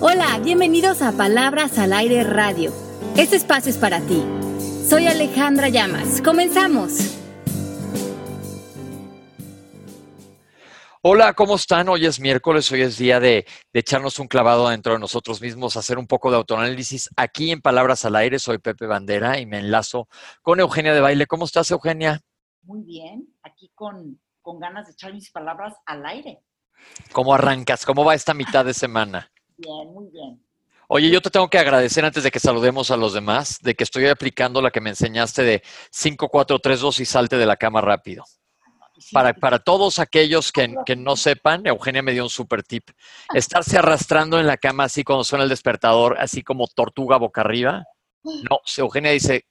[0.00, 2.72] Hola, bienvenidos a Palabras al Aire Radio.
[3.16, 4.22] Este espacio es para ti.
[4.88, 6.22] Soy Alejandra Llamas.
[6.22, 7.18] Comenzamos.
[11.02, 11.88] Hola, ¿cómo están?
[11.88, 15.76] Hoy es miércoles, hoy es día de, de, echarnos un clavado dentro de nosotros mismos,
[15.76, 17.10] hacer un poco de autoanálisis.
[17.16, 20.06] Aquí en Palabras al Aire soy Pepe Bandera y me enlazo
[20.42, 21.26] con Eugenia de Baile.
[21.26, 22.20] ¿Cómo estás, Eugenia?
[22.62, 26.40] Muy bien, aquí con, con ganas de echar mis palabras al aire.
[27.10, 27.84] ¿Cómo arrancas?
[27.84, 29.28] ¿Cómo va esta mitad de semana?
[29.58, 30.40] Bien, muy bien.
[30.86, 33.84] Oye, yo te tengo que agradecer antes de que saludemos a los demás, de que
[33.84, 37.56] estoy aplicando la que me enseñaste de 5, 4, 3, 2 y salte de la
[37.56, 38.24] cama rápido.
[39.12, 42.88] Para, para todos aquellos que, que, no sepan, Eugenia me dio un super tip.
[43.34, 47.84] Estarse arrastrando en la cama así cuando suena el despertador, así como tortuga boca arriba.
[48.24, 49.46] No, Eugenia dice,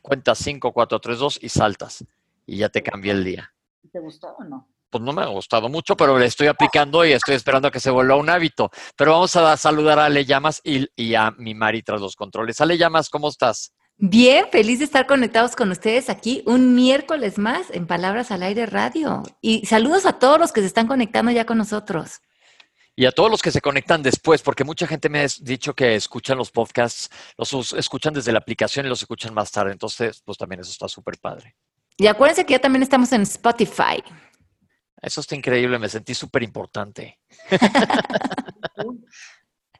[0.00, 2.04] cuenta 5, 4, 3, 2 y saltas.
[2.46, 3.52] Y ya te cambia el día.
[3.90, 4.71] ¿Te gustó o no?
[4.92, 7.80] Pues no me ha gustado mucho, pero le estoy aplicando y estoy esperando a que
[7.80, 8.70] se vuelva un hábito.
[8.94, 12.60] Pero vamos a saludar a Ale Llamas y, y a mi Mari tras los controles.
[12.60, 13.72] Ale Llamas, ¿cómo estás?
[13.96, 18.66] Bien, feliz de estar conectados con ustedes aquí un miércoles más en Palabras al Aire
[18.66, 19.22] Radio.
[19.40, 22.20] Y saludos a todos los que se están conectando ya con nosotros.
[22.94, 25.94] Y a todos los que se conectan después, porque mucha gente me ha dicho que
[25.94, 29.72] escuchan los podcasts, los escuchan desde la aplicación y los escuchan más tarde.
[29.72, 31.56] Entonces, pues también eso está súper padre.
[31.96, 34.02] Y acuérdense que ya también estamos en Spotify.
[35.02, 37.18] Eso está increíble, me sentí súper importante.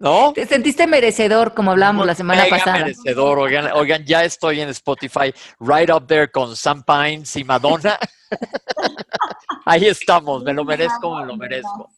[0.01, 0.33] ¿No?
[0.33, 2.79] Te sentiste merecedor, como hablábamos la semana Mega pasada.
[2.79, 7.97] merecedor, oigan, oigan, ya estoy en Spotify, right up there con Sam Pines y Madonna.
[9.65, 11.89] Ahí estamos, me lo merezco, me lo merezco.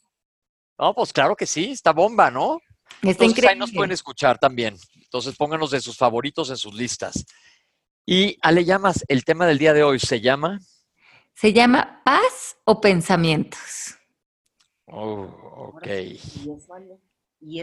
[0.78, 2.60] No, pues claro que sí, está bomba, ¿no?
[2.96, 3.52] Está Entonces, increíble.
[3.52, 4.76] ahí nos pueden escuchar también.
[5.02, 7.24] Entonces pónganos de sus favoritos en sus listas.
[8.04, 10.58] Y Ale Llamas, el tema del día de hoy se llama...
[11.34, 13.96] Se llama paz o pensamientos.
[14.86, 15.86] Oh, ok.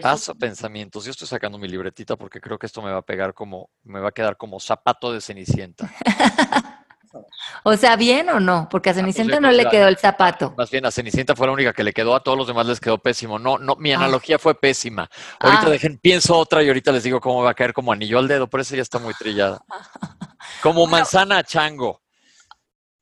[0.02, 1.06] Paz o pensamientos.
[1.06, 4.00] Yo estoy sacando mi libretita porque creo que esto me va a pegar como, me
[4.00, 5.92] va a quedar como zapato de cenicienta.
[7.66, 8.70] O sea, ¿bien o no?
[8.72, 10.54] Porque a Cenicienta yo no creo le que- quedó el zapato.
[10.58, 12.80] Más bien a Cenicienta fue la única que le quedó, a todos los demás les
[12.80, 13.38] quedó pésimo.
[13.38, 13.98] No, no, mi Ah.
[13.98, 15.10] analogía fue pésima.
[15.38, 15.70] Ahorita Ah.
[15.72, 18.50] dejen, pienso otra y ahorita les digo cómo va a caer como anillo al dedo,
[18.50, 19.60] por eso ya está muy trillada.
[20.64, 22.02] Como manzana a chango.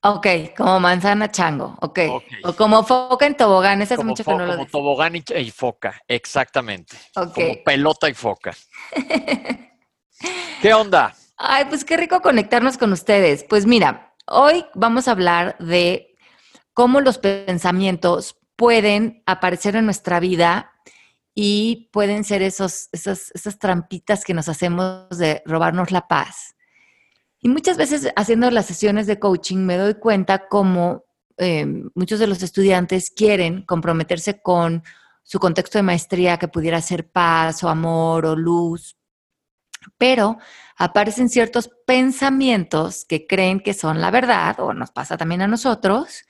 [0.02, 2.00] Ok, como manzana chango, ok.
[2.10, 2.24] Ok.
[2.44, 5.52] O como foca en tobogán, esa es mucho que no lo como tobogán y, y
[5.52, 6.96] foca, exactamente.
[7.16, 7.34] Ok.
[7.34, 8.56] Como pelota y foca.
[10.62, 11.14] ¿Qué onda?
[11.38, 13.46] Ay, pues qué rico conectarnos con ustedes.
[13.48, 16.16] Pues mira, hoy vamos a hablar de
[16.74, 20.72] cómo los pensamientos pueden aparecer en nuestra vida
[21.34, 26.56] y pueden ser esos, esas, esas trampitas que nos hacemos de robarnos la paz.
[27.42, 31.06] Y muchas veces haciendo las sesiones de coaching me doy cuenta cómo
[31.38, 34.84] eh, muchos de los estudiantes quieren comprometerse con
[35.24, 38.98] su contexto de maestría que pudiera ser paz o amor o luz,
[39.98, 40.38] pero
[40.78, 46.24] aparecen ciertos pensamientos que creen que son la verdad, o nos pasa también a nosotros,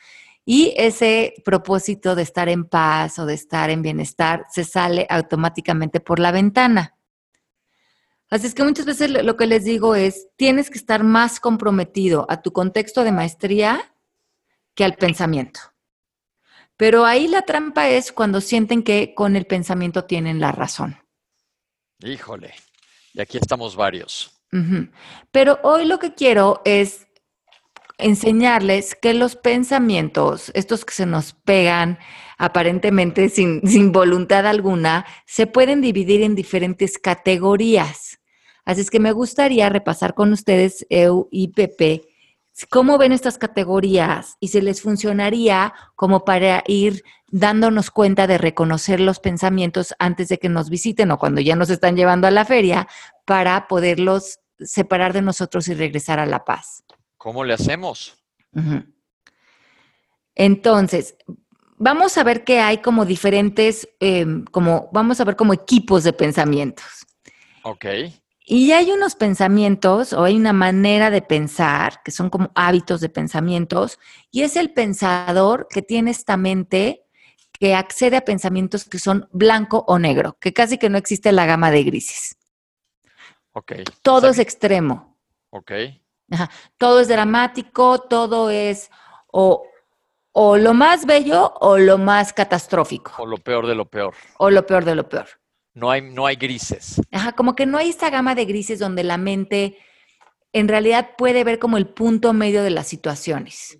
[0.45, 5.99] y ese propósito de estar en paz o de estar en bienestar se sale automáticamente
[5.99, 6.98] por la ventana.
[8.29, 12.27] Así es que muchas veces lo que les digo es, tienes que estar más comprometido
[12.29, 13.93] a tu contexto de maestría
[14.75, 15.59] que al pensamiento.
[16.77, 20.97] Pero ahí la trampa es cuando sienten que con el pensamiento tienen la razón.
[21.99, 22.53] Híjole.
[23.13, 24.31] Y aquí estamos varios.
[25.31, 27.07] Pero hoy lo que quiero es
[27.99, 31.99] enseñarles que los pensamientos, estos que se nos pegan
[32.37, 38.19] aparentemente sin, sin voluntad alguna, se pueden dividir en diferentes categorías.
[38.65, 42.03] Así es que me gustaría repasar con ustedes, Eu y Pepe,
[42.69, 48.99] cómo ven estas categorías y si les funcionaría como para ir dándonos cuenta de reconocer
[48.99, 52.45] los pensamientos antes de que nos visiten o cuando ya nos están llevando a la
[52.45, 52.87] feria
[53.25, 56.83] para poderlos separar de nosotros y regresar a la paz.
[57.19, 58.17] ¿Cómo le hacemos?
[60.35, 61.17] Entonces,
[61.77, 66.13] vamos a ver que hay como diferentes, eh, como vamos a ver como equipos de
[66.13, 66.85] pensamientos.
[67.63, 67.85] Ok.
[68.45, 73.09] Y hay unos pensamientos o hay una manera de pensar que son como hábitos de
[73.09, 73.99] pensamientos
[74.31, 77.03] y es el pensador que tiene esta mente
[77.51, 81.45] que accede a pensamientos que son blanco o negro, que casi que no existe la
[81.45, 82.37] gama de grises.
[83.51, 83.73] Ok.
[84.01, 85.17] Todo O es extremo.
[85.49, 85.73] Ok.
[86.31, 86.49] Ajá.
[86.77, 88.89] Todo es dramático, todo es
[89.31, 89.63] o,
[90.31, 94.13] o lo más bello o lo más catastrófico, O lo peor de lo peor.
[94.37, 95.27] o lo peor de lo peor.
[95.73, 97.01] No hay, no hay grises.
[97.11, 99.77] Ajá, como que no hay esta gama de grises donde la mente
[100.51, 103.79] en realidad puede ver como el punto medio de las situaciones.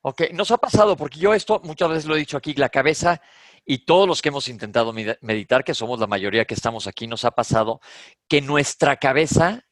[0.00, 3.20] Ok, nos ha pasado, porque yo esto muchas veces lo he dicho aquí, la cabeza
[3.64, 7.24] Y todos los que hemos intentado meditar, que somos la mayoría que estamos aquí, nos
[7.24, 7.80] ha pasado
[8.28, 9.64] que nuestra cabeza,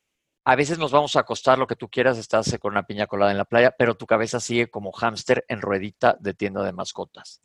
[0.50, 3.30] a veces nos vamos a acostar lo que tú quieras, estás con una piña colada
[3.30, 7.40] en la playa, pero tu cabeza sigue como hámster en ruedita de tienda de mascotas.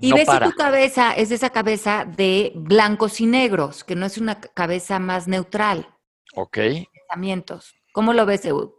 [0.00, 4.18] Y ves si tu cabeza es esa cabeza de blancos y negros, que no es
[4.18, 5.88] una cabeza más neutral.
[6.34, 6.58] Ok.
[6.92, 7.74] Pensamientos.
[7.94, 8.70] ¿Cómo lo ves, Eud?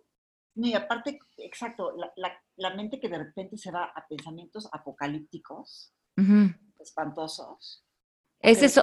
[0.54, 5.96] y aparte, exacto, la, mente que de repente se va a pensamientos apocalípticos,
[6.80, 7.87] espantosos.
[8.40, 8.80] Ese es,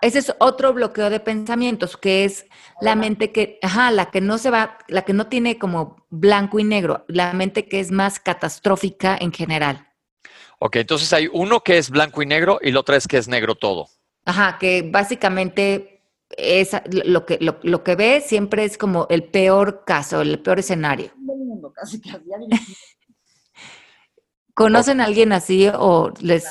[0.00, 2.46] ese es otro bloqueo de pensamientos, que es
[2.80, 6.60] la mente que, ajá, la que no se va, la que no tiene como blanco
[6.60, 9.88] y negro, la mente que es más catastrófica en general.
[10.60, 13.26] Ok, entonces hay uno que es blanco y negro y la otra es que es
[13.26, 13.88] negro todo.
[14.24, 16.04] Ajá, que básicamente
[16.36, 21.10] es lo que, lo, que ve siempre es como el peor caso, el peor escenario.
[24.54, 26.46] ¿Conocen a alguien así o les,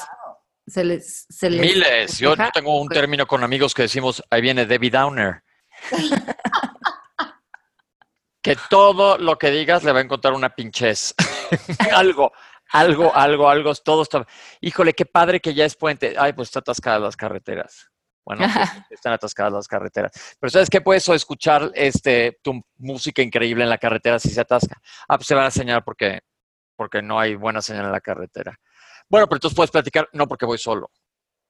[0.72, 2.18] se les, Miles.
[2.18, 5.44] Yo tengo un término con amigos que decimos, ahí viene Debbie Downer.
[8.42, 11.14] que todo lo que digas le va a encontrar una pinches.
[11.94, 12.32] algo,
[12.72, 14.26] algo, algo, algo, todo está.
[14.62, 16.16] Híjole, qué padre que ya es puente.
[16.18, 17.90] Ay, pues está atascada las carreteras.
[18.26, 20.12] Bueno, pues, están atascadas las carreteras.
[20.40, 24.80] Pero ¿sabes qué puedes escuchar este, tu música increíble en la carretera si se atasca?
[25.08, 26.22] Ah, pues se van a señalar porque,
[26.76, 28.58] porque no hay buena señal en la carretera.
[29.12, 30.90] Bueno, pero entonces puedes platicar, no porque voy solo.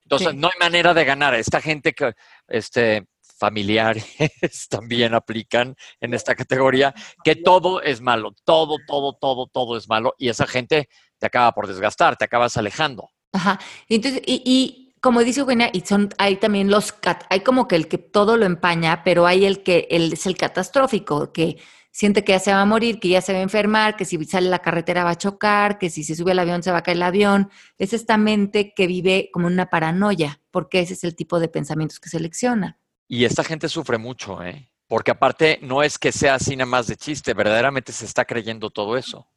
[0.03, 1.35] Entonces, no hay manera de ganar.
[1.35, 2.13] Esta gente que,
[2.47, 4.05] este, familiares
[4.69, 6.93] también aplican en esta categoría,
[7.23, 11.51] que todo es malo, todo, todo, todo, todo es malo, y esa gente te acaba
[11.53, 13.09] por desgastar, te acabas alejando.
[13.31, 13.59] Ajá.
[13.87, 16.95] Entonces, y como dice Eugenia, y son, hay también los,
[17.29, 20.35] hay como que el que todo lo empaña, pero hay el que el, es el
[20.35, 21.57] catastrófico, que
[21.91, 24.23] siente que ya se va a morir, que ya se va a enfermar, que si
[24.25, 26.79] sale a la carretera va a chocar, que si se sube al avión se va
[26.79, 27.49] a caer el avión.
[27.77, 31.99] Es esta mente que vive como una paranoia, porque ese es el tipo de pensamientos
[31.99, 32.79] que selecciona.
[33.07, 34.71] Y esta gente sufre mucho, ¿eh?
[34.87, 38.69] Porque aparte no es que sea así nada más de chiste, verdaderamente se está creyendo
[38.69, 39.27] todo eso.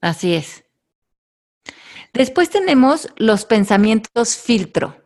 [0.00, 0.64] Así es.
[2.12, 5.03] Después tenemos los pensamientos filtro.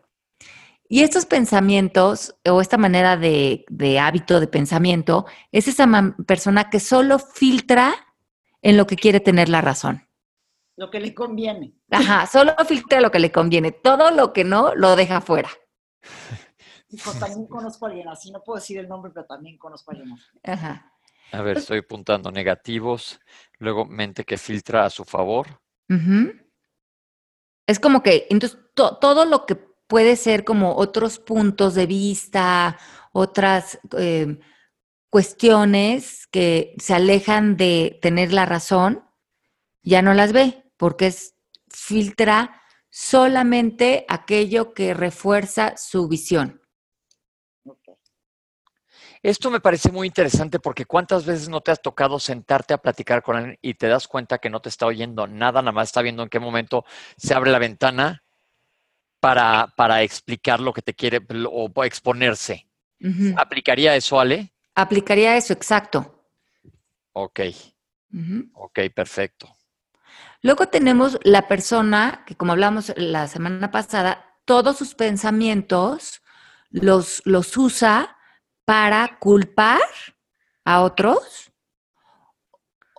[0.89, 3.65] Y estos pensamientos o esta manera de,
[4.01, 5.87] hábito de pensamiento es esa
[6.27, 7.95] persona que solo filtra
[8.63, 10.09] en lo que quiere tener la razón.
[10.77, 11.75] Lo que le conviene.
[11.91, 13.71] Ajá, solo filtra lo que le conviene.
[13.73, 15.51] Todo lo que no, lo deja fuera.
[17.21, 20.13] también conozco a alguien así, no puedo decir el nombre, pero también conozco a alguien
[20.13, 20.25] así.
[20.43, 20.93] Ajá.
[21.33, 23.21] A ver, estoy apuntando negativos,
[23.59, 25.61] luego mente que filtra a su favor.
[27.67, 32.79] Es como que, entonces, todo lo que puede ser como otros puntos de vista,
[33.13, 34.39] otras eh,
[35.11, 39.05] cuestiones que se alejan de tener la razón,
[39.83, 41.35] ya no las ve, porque es,
[41.71, 46.61] filtra solamente aquello que refuerza su visión.
[49.23, 53.23] Esto me parece muy interesante porque cuántas veces no te has tocado sentarte a platicar
[53.23, 56.03] con alguien y te das cuenta que no te está oyendo nada, nada más está
[56.03, 56.85] viendo en qué momento
[57.17, 58.23] se abre la ventana
[59.21, 61.21] para, para explicar lo que te quiere
[61.51, 62.67] o exponerse.
[63.37, 64.53] ¿Aplicaría eso, Ale?
[64.75, 66.25] Aplicaría eso, exacto.
[67.13, 67.41] Ok.
[68.55, 69.49] Ok, perfecto.
[70.41, 76.23] Luego tenemos la persona que, como hablamos la semana pasada, todos sus pensamientos
[76.71, 78.17] los, los usa
[78.65, 79.81] para culpar
[80.65, 81.53] a otros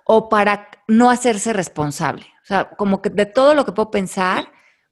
[0.03, 2.25] o para no hacerse responsable.
[2.43, 4.51] O sea, como que de todo lo que puedo pensar,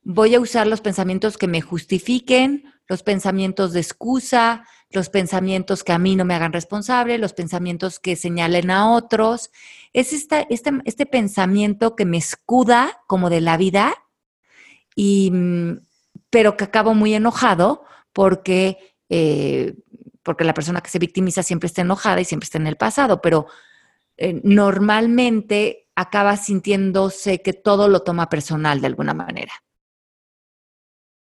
[0.10, 5.92] voy a usar los pensamientos que me justifiquen, los pensamientos de excusa, los pensamientos que
[5.92, 9.52] a mí no me hagan responsable, los pensamientos que señalen a otros.
[9.92, 13.96] Es este, este pensamiento que me escuda como de la vida,
[14.96, 15.82] y, mm,
[16.30, 17.84] pero que acabo muy enojado
[18.14, 18.78] porque
[19.10, 19.76] eh,
[20.24, 23.22] porque la persona que se victimiza siempre está enojada y siempre está en el pasado,
[23.22, 23.48] pero
[24.18, 29.54] eh, normalmente acaba sintiéndose que todo lo toma personal de alguna manera.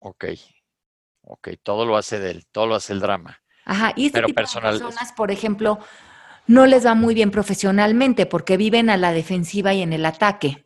[0.03, 0.25] Ok,
[1.22, 3.39] ok, todo lo hace de él, todo lo hace el drama.
[3.65, 5.77] Ajá, y este tipo de personas, por ejemplo,
[6.48, 10.65] no les va muy bien profesionalmente porque viven a la defensiva y en el ataque.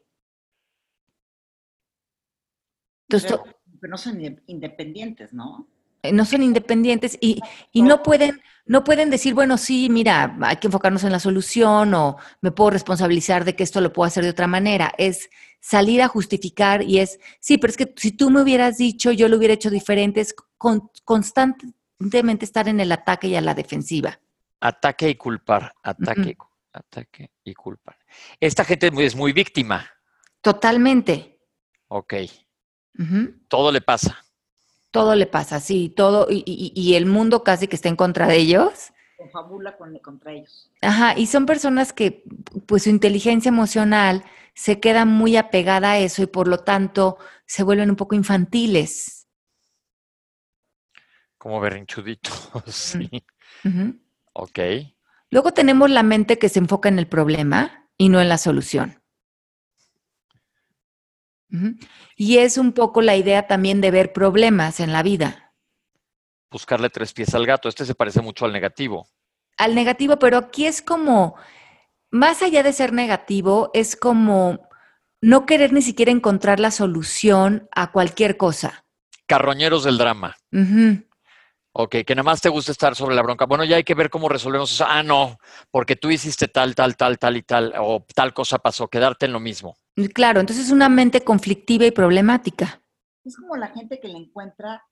[3.09, 3.37] Entonces,
[3.81, 5.67] pero no son independientes, ¿no?
[6.01, 7.41] Eh, no son independientes y,
[7.73, 12.17] no pueden, no pueden decir, bueno, sí, mira, hay que enfocarnos en la solución o
[12.41, 14.93] me puedo responsabilizar de que esto lo puedo hacer de otra manera.
[14.97, 15.29] Es
[15.65, 19.27] salir a justificar y es, sí, pero es que si tú me hubieras dicho, yo
[19.27, 20.35] lo hubiera hecho diferente, es
[21.03, 24.19] constantemente estar en el ataque y a la defensiva.
[24.59, 26.37] Ataque y culpar, ataque,
[26.71, 27.97] ataque y culpar.
[28.39, 29.89] Esta gente es muy víctima.
[30.39, 31.39] Totalmente.
[31.87, 32.13] Ok.
[33.47, 34.23] Todo le pasa.
[34.91, 38.93] Todo le pasa, sí, todo, y, el mundo casi que está en contra de ellos.
[39.17, 40.71] Confabula con, contra ellos.
[40.81, 42.23] Ajá, y son personas que,
[42.65, 47.63] pues su inteligencia emocional se queda muy apegada a eso y por lo tanto se
[47.63, 49.27] vuelven un poco infantiles.
[51.37, 53.09] Como berrinchuditos, sí.
[54.33, 54.59] Ok.
[55.29, 59.01] Luego tenemos la mente que se enfoca en el problema y no en la solución.
[62.15, 65.44] Y es un poco la idea también de ver problemas en la vida.
[66.51, 67.69] Buscarle tres pies al gato.
[67.69, 69.07] Este se parece mucho al negativo.
[69.57, 71.35] Al negativo, pero aquí es como,
[72.11, 74.67] más allá de ser negativo, es como
[75.21, 78.85] no querer ni siquiera encontrar la solución a cualquier cosa.
[79.25, 80.35] Carroñeros del drama.
[81.71, 83.45] Ok, que nada más te gusta estar sobre la bronca.
[83.45, 84.85] Bueno, ya hay que ver cómo resolvemos eso.
[84.87, 85.37] Ah, no,
[85.71, 89.33] porque tú hiciste tal, tal, tal, tal y tal, o tal cosa pasó, quedarte en
[89.33, 89.75] lo mismo.
[90.13, 92.81] Claro, entonces es una mente conflictiva y problemática.
[93.25, 94.85] Es como la gente que le encuentra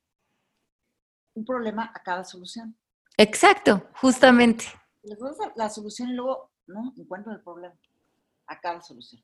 [1.33, 2.77] un problema a cada solución.
[3.17, 4.65] Exacto, justamente.
[5.03, 7.75] Les das la solución y luego, no, encuentran el problema
[8.47, 9.23] a cada solución.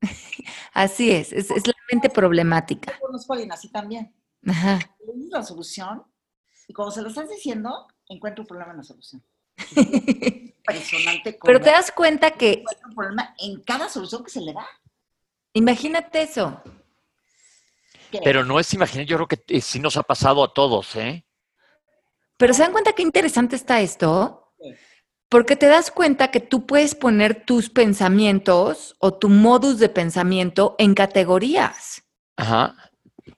[0.74, 2.92] así es, es, la mente problemática.
[2.92, 4.14] Yo conozco a alguien así también.
[4.46, 4.78] Ajá.
[5.06, 6.04] Le la solución
[6.68, 9.22] y cuando se lo estás diciendo, encuentro un problema en la solución.
[9.76, 11.38] Impresionante.
[11.42, 12.52] Pero te das cuenta que...
[12.52, 14.66] Encuentra un problema en cada solución que se le da.
[15.52, 16.60] Imagínate eso.
[18.22, 21.24] Pero no es imaginar, yo creo que eh, sí nos ha pasado a todos, ¿eh?
[22.44, 24.52] Pero ¿se dan cuenta qué interesante está esto?
[25.30, 30.76] Porque te das cuenta que tú puedes poner tus pensamientos o tu modus de pensamiento
[30.78, 32.02] en categorías.
[32.36, 32.76] Ajá.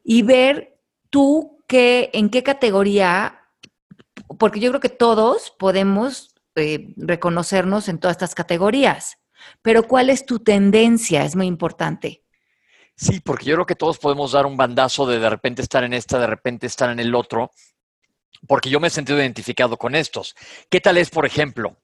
[0.03, 3.43] Y ver tú en qué categoría,
[4.41, 9.19] porque yo creo que todos podemos eh, reconocernos en todas estas categorías,
[9.63, 11.25] pero ¿cuál es tu tendencia?
[11.25, 12.25] Es muy importante.
[12.97, 15.93] Sí, porque yo creo que todos podemos dar un bandazo de de repente estar en
[15.93, 17.53] esta, de repente estar en el otro,
[18.47, 20.35] porque yo me he sentido identificado con estos.
[20.71, 21.77] ¿Qué tal es, por ejemplo,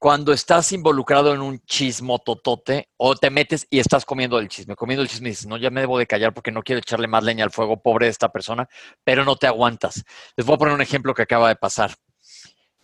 [0.00, 4.74] cuando estás involucrado en un chismo totote o te metes y estás comiendo el chisme,
[4.74, 7.06] comiendo el chisme y dices, no, ya me debo de callar porque no quiero echarle
[7.06, 8.66] más leña al fuego, pobre de esta persona,
[9.04, 10.02] pero no te aguantas.
[10.36, 11.94] Les voy a poner un ejemplo que acaba de pasar.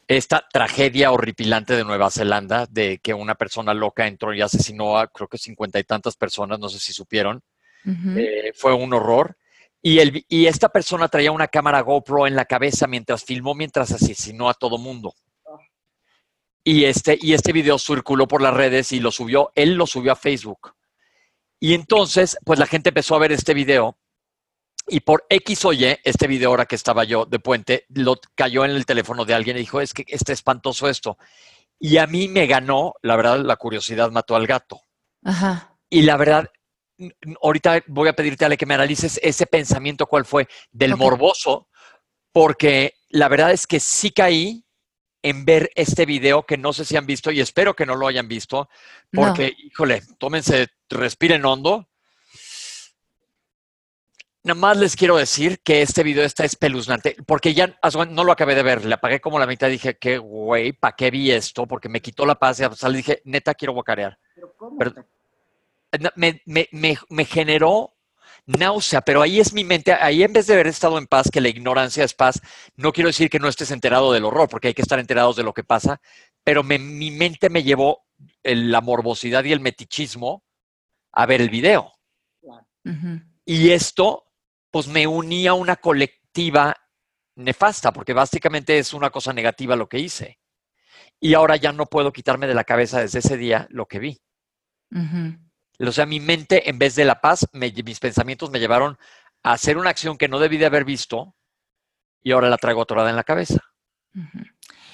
[0.06, 5.06] Esta tragedia horripilante de Nueva Zelanda, de que una persona loca entró y asesinó a
[5.06, 7.42] creo que cincuenta y tantas personas, no sé si supieron,
[8.14, 9.38] eh, fue un horror.
[9.86, 13.92] Y, el, y esta persona traía una cámara GoPro en la cabeza mientras filmó, mientras
[13.92, 15.14] asesinó a todo mundo.
[16.64, 20.10] Y este, y este video circuló por las redes y lo subió, él lo subió
[20.10, 20.74] a Facebook.
[21.60, 23.96] Y entonces, pues la gente empezó a ver este video
[24.88, 28.64] y por X o Y, este video ahora que estaba yo de puente, lo cayó
[28.64, 31.16] en el teléfono de alguien y dijo, es que está espantoso esto.
[31.78, 34.80] Y a mí me ganó, la verdad, la curiosidad mató al gato.
[35.22, 35.76] Ajá.
[35.88, 36.50] Y la verdad,
[37.42, 41.68] ahorita voy a pedirte, Ale, que me analices ese pensamiento, cuál fue, del morboso,
[42.32, 44.64] porque la verdad es que sí caí
[45.22, 48.06] en ver este video que no sé si han visto y espero que no lo
[48.06, 48.68] hayan visto,
[49.12, 51.88] porque, híjole, tómense, respiren hondo.
[54.44, 57.76] Nada más les quiero decir que este video está espeluznante, porque ya
[58.10, 60.94] no lo acabé de ver, le apagué como la mitad y dije, qué güey, ¿para
[60.94, 61.66] qué vi esto?
[61.66, 64.16] Porque me quitó la paz y al dije, neta, quiero guacarear.
[64.78, 64.94] ¿Pero
[66.16, 67.94] me, me, me, me generó
[68.46, 71.40] náusea, pero ahí es mi mente, ahí en vez de haber estado en paz, que
[71.40, 72.40] la ignorancia es paz,
[72.76, 75.42] no quiero decir que no estés enterado del horror, porque hay que estar enterados de
[75.42, 76.00] lo que pasa,
[76.44, 78.04] pero mi mente me llevó
[78.44, 80.44] la morbosidad y el metichismo
[81.12, 81.92] a ver el video.
[83.44, 84.26] Y esto,
[84.70, 86.76] pues me unía a una colectiva
[87.36, 90.38] nefasta, porque básicamente es una cosa negativa lo que hice.
[91.18, 94.20] Y ahora ya no puedo quitarme de la cabeza desde ese día lo que vi.
[95.78, 98.98] O sea, mi mente, en vez de la paz, mis pensamientos me llevaron
[99.42, 101.34] a hacer una acción que no debí de haber visto
[102.22, 103.60] y ahora la traigo atorada en la cabeza.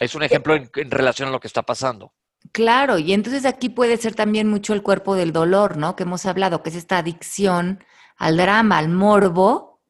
[0.01, 2.13] Es un ejemplo en, relación a lo que está pasando.
[2.51, 5.95] Claro, y entonces aquí puede ser también mucho el cuerpo del dolor, ¿no?
[5.95, 7.85] Que hemos hablado, que es esta adicción
[8.17, 9.81] al drama, al morbo,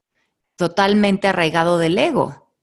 [0.57, 2.55] totalmente arraigado del ego.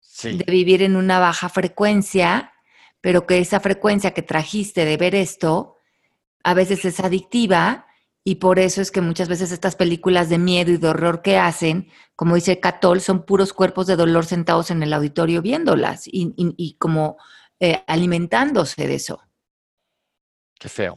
[0.00, 0.38] Sí.
[0.38, 2.54] De vivir en una baja frecuencia,
[3.00, 5.76] pero que esa frecuencia que trajiste de ver esto
[6.44, 7.86] a veces es adictiva
[8.22, 11.36] y por eso es que muchas veces estas películas de miedo y de horror que
[11.38, 16.76] hacen, como dice Catol, son puros cuerpos de dolor sentados en el auditorio viéndolas y,
[16.78, 17.18] como
[17.60, 19.22] eh, alimentándose de eso.
[20.58, 20.96] Qué feo.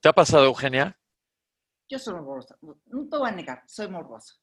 [0.00, 0.98] ¿Te ha pasado, Eugenia?
[1.88, 2.58] Yo soy morbosa.
[2.60, 4.34] No te voy a negar, soy morbosa.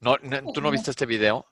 [0.00, 0.16] No,
[0.54, 1.46] ¿Tú no viste este video?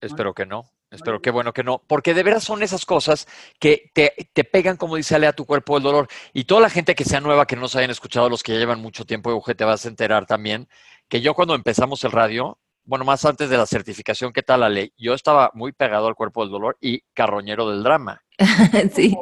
[0.00, 0.70] Espero que no.
[0.90, 3.26] Espero que bueno que no, porque de veras son esas cosas
[3.58, 6.08] que te, te, pegan, como dice Ale, a tu cuerpo el dolor.
[6.32, 8.58] Y toda la gente que sea nueva, que no se hayan escuchado, los que ya
[8.58, 10.68] llevan mucho tiempo, Euge, te vas a enterar también,
[11.08, 14.94] que yo cuando empezamos el radio, bueno, más antes de la certificación, ¿qué tal, Ale?
[14.96, 18.22] Yo estaba muy pegado al cuerpo del dolor y carroñero del drama.
[18.94, 19.14] sí.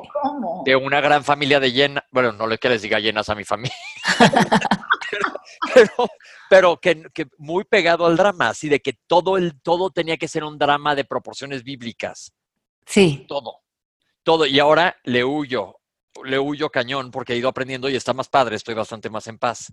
[0.64, 3.42] De una gran familia de llenas, bueno, no le que les diga llenas a mi
[3.42, 3.75] familia,
[5.75, 6.08] pero,
[6.49, 10.28] pero, que, que, muy pegado al drama, así de que todo, el, todo tenía que
[10.28, 12.32] ser un drama de proporciones bíblicas.
[12.87, 13.25] Sí.
[13.28, 13.61] Todo,
[14.23, 14.46] todo.
[14.46, 15.80] Y ahora le huyo,
[16.25, 19.38] le huyo cañón porque he ido aprendiendo y está más padre, estoy bastante más en
[19.38, 19.73] paz.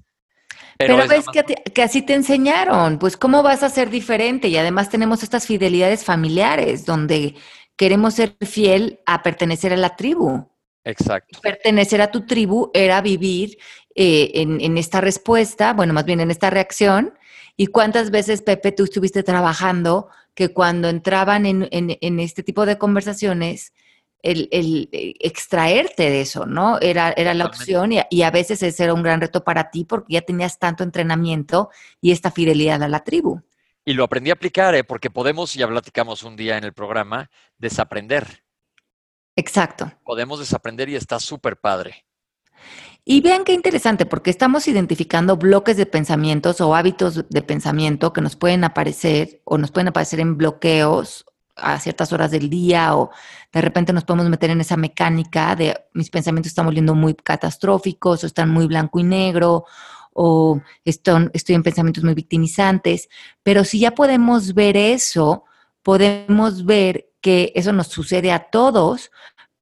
[0.78, 4.90] Pero, ves que, que, así te enseñaron, pues cómo vas a ser diferente y además
[4.90, 7.36] tenemos estas fidelidades familiares donde
[7.76, 10.48] queremos ser fiel a pertenecer a la tribu.
[10.84, 11.40] Exacto.
[11.42, 13.58] Pertenecer a tu tribu era vivir
[13.96, 17.14] eh, en, esta respuesta, bueno, más bien en esta reacción.
[17.56, 22.78] ¿Y cuántas veces, Pepe, tú estuviste trabajando que cuando entraban en, en este tipo de
[22.78, 23.74] conversaciones,
[24.24, 26.80] el, el, extraerte de eso, ¿no?
[26.80, 29.84] Era, era la opción y, y, a veces ese era un gran reto para ti
[29.84, 31.70] porque ya tenías tanto entrenamiento
[32.02, 33.42] y esta fidelidad a la tribu.
[33.86, 34.86] Y lo aprendí a aplicar, ¿eh?
[34.86, 38.46] porque podemos, ya platicamos un día en el programa, desaprender.
[39.36, 39.92] Exacto.
[40.06, 42.06] Podemos desaprender y está súper padre.
[43.06, 48.22] Y vean qué interesante, porque estamos identificando bloques de pensamientos o hábitos de pensamiento que
[48.22, 53.12] nos pueden aparecer o nos pueden aparecer en bloqueos a ciertas horas del día o
[53.52, 58.24] de repente nos podemos meter en esa mecánica de mis pensamientos están volviendo muy catastróficos
[58.24, 59.66] o están muy blanco y negro
[60.14, 63.10] o estoy, en pensamientos muy victimizantes,
[63.42, 65.46] pero si ya podemos ver eso,
[65.82, 69.12] podemos ver que eso nos sucede a todos,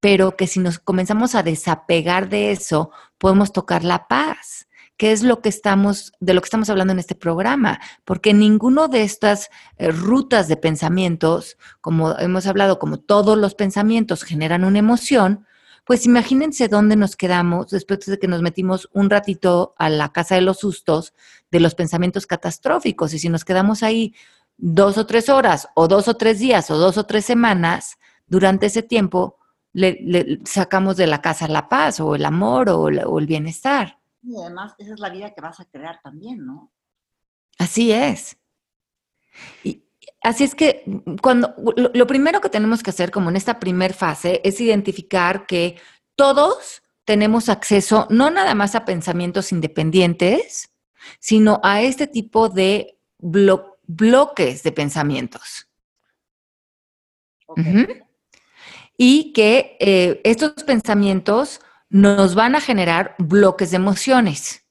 [0.01, 4.67] pero que si nos comenzamos a desapegar de eso, podemos tocar la paz,
[4.97, 8.87] que es lo que estamos, de lo que estamos hablando en este programa, porque ninguno
[8.87, 14.79] de estas eh, rutas de pensamientos, como hemos hablado, como todos los pensamientos generan una
[14.79, 15.45] emoción,
[15.85, 20.35] pues imagínense dónde nos quedamos después de que nos metimos un ratito a la casa
[20.35, 21.13] de los sustos
[21.51, 23.13] de los pensamientos catastróficos.
[23.13, 24.13] Y si nos quedamos ahí
[24.57, 27.97] dos o tres horas, o dos o tres días, o dos o tres semanas,
[28.27, 29.37] durante ese tiempo
[29.73, 33.99] le, sacamos de la casa la paz, o el amor, o, o el bienestar.
[34.23, 36.71] Y además, esa es la vida que vas a crear también, ¿no?
[37.57, 38.37] Así es.
[39.63, 39.83] Y,
[40.21, 40.83] Así es que
[41.21, 45.79] cuando lo, primero que tenemos que hacer, como en esta primer fase, es identificar que
[46.15, 50.71] todos tenemos acceso no nada más a pensamientos independientes,
[51.19, 55.67] sino a este tipo de bloques de pensamientos.
[59.03, 61.59] Y que eh, estos pensamientos
[61.89, 64.67] nos van a generar bloques de emociones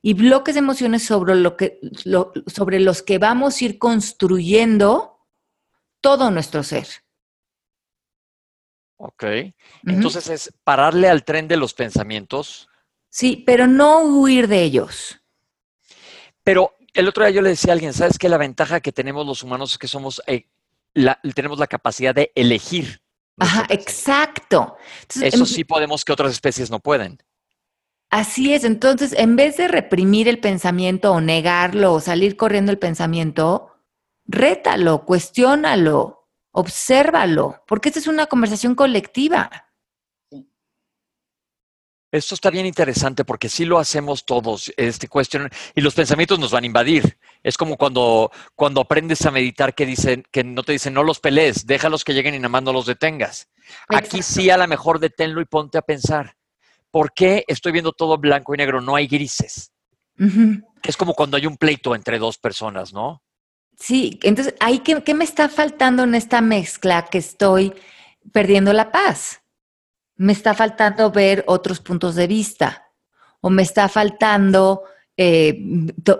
[0.00, 1.78] y bloques de emociones sobre, lo que,
[2.46, 5.26] sobre los que vamos a ir construyendo
[6.00, 6.86] todo nuestro ser.
[8.96, 9.24] Ok.
[9.84, 12.70] Entonces es pararle al tren de los pensamientos.
[13.10, 15.20] Sí, pero no huir de ellos.
[16.42, 18.30] Pero el otro día yo le decía a alguien, ¿sabes qué?
[18.30, 20.46] La ventaja que tenemos los humanos es que somos, eh,
[21.34, 23.02] tenemos la capacidad de elegir.
[23.38, 24.76] Ajá, exacto.
[25.20, 27.18] Eso sí podemos que otras especies no pueden.
[28.10, 32.78] Así es, entonces en vez de reprimir el pensamiento o negarlo o salir corriendo el
[32.78, 33.74] pensamiento,
[34.24, 39.67] rétalo, cuestiónalo, obsérvalo, porque esta es una conversación colectiva.
[42.10, 46.52] Esto está bien interesante porque sí lo hacemos todos, este cuestión, y los pensamientos nos
[46.52, 47.18] van a invadir.
[47.42, 51.20] Es como cuando, cuando aprendes a meditar que dicen, que no te dicen no los
[51.20, 53.48] pelees, déjalos que lleguen y nada más no los detengas.
[53.88, 56.34] Aquí sí a lo mejor deténlo y ponte a pensar.
[56.90, 58.80] ¿por qué estoy viendo todo blanco y negro?
[58.80, 59.72] No hay grises.
[60.82, 63.22] Es como cuando hay un pleito entre dos personas, ¿no?
[63.78, 67.72] Sí, entonces, ¿ahí qué, qué me está faltando en esta mezcla que estoy
[68.32, 69.40] perdiendo la paz?
[70.18, 72.90] Me está faltando ver otros puntos de vista
[73.40, 74.82] o me está faltando
[75.16, 75.58] eh,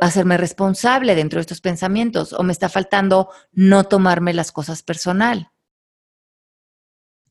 [0.01, 5.53] hacerme responsable dentro de estos pensamientos o me está faltando no tomarme las cosas personal.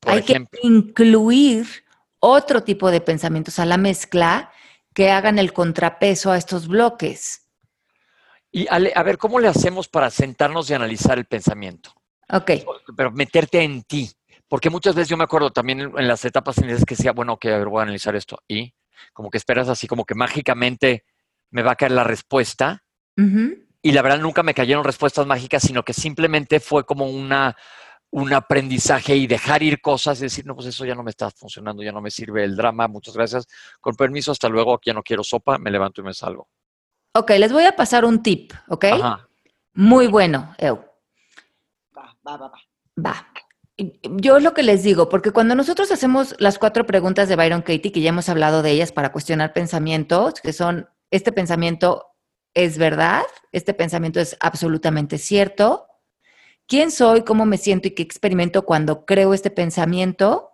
[0.06, 1.66] Hay que incluir
[2.20, 4.50] otro tipo de pensamientos a la mezcla
[4.94, 7.48] que hagan el contrapeso a estos bloques.
[8.50, 11.92] Y a ver, ¿cómo le hacemos para sentarnos y analizar el pensamiento?
[12.30, 12.52] Ok.
[12.96, 14.10] Pero meterte en ti.
[14.48, 17.56] Porque muchas veces yo me acuerdo también en las etapas iniciales que decía, bueno, que
[17.64, 18.38] voy a analizar esto.
[18.48, 18.74] Y
[19.12, 21.04] como que esperas así, como que mágicamente
[21.50, 22.82] me va a caer la respuesta.
[23.82, 27.56] Y la verdad nunca me cayeron respuestas mágicas, sino que simplemente fue como una,
[28.10, 31.30] un aprendizaje y dejar ir cosas y decir, no, pues eso ya no me está
[31.30, 33.46] funcionando, ya no me sirve el drama, muchas gracias,
[33.80, 36.48] con permiso, hasta luego, aquí ya no quiero sopa, me levanto y me salgo.
[37.14, 38.86] Ok, les voy a pasar un tip, ¿ok?
[39.74, 40.84] Muy bueno, Eu.
[41.96, 42.58] Va, va, va, va.
[43.04, 43.26] Va.
[43.78, 47.92] Yo lo que les digo, porque cuando nosotros hacemos las cuatro preguntas de Byron Katie,
[47.92, 52.06] que ya hemos hablado de ellas para cuestionar pensamientos, que son, este pensamiento
[52.54, 55.86] es verdad, este pensamiento es absolutamente cierto,
[56.66, 60.50] quién soy, cómo me siento y qué experimento cuando creo este pensamiento,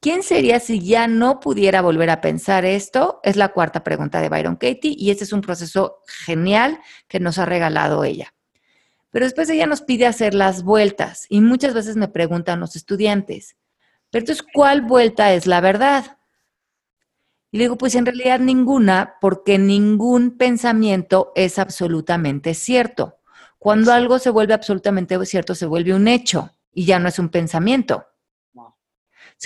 [0.00, 4.28] quién sería si ya no pudiera volver a pensar esto, es la cuarta pregunta de
[4.28, 8.34] Byron Katie y este es un proceso genial que nos ha regalado ella.
[9.14, 13.56] Pero después ella nos pide hacer las vueltas y muchas veces me preguntan los estudiantes,
[14.10, 16.18] pero entonces, ¿cuál vuelta es la verdad?
[17.52, 23.18] Y le digo, pues en realidad ninguna, porque ningún pensamiento es absolutamente cierto.
[23.60, 27.28] Cuando algo se vuelve absolutamente cierto, se vuelve un hecho y ya no es un
[27.28, 28.08] pensamiento.